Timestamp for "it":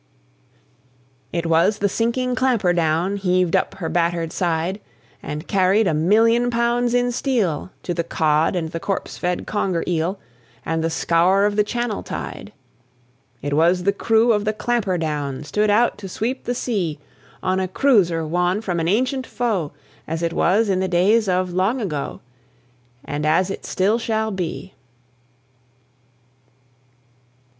1.31-1.45, 13.43-13.53, 20.23-20.33, 23.51-23.67